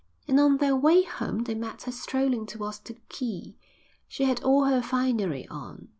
[0.27, 3.55] And on their way home they met her strolling towards the quay.
[4.07, 5.89] She had all her finery on.